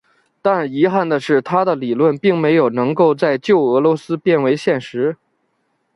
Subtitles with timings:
[0.41, 5.15] 但遗憾的是他的理论并没有能够在旧俄罗斯变为现实。